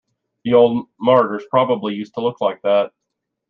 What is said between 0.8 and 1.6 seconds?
martyrs